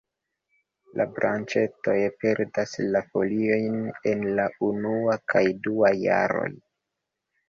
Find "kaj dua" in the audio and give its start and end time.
5.35-5.93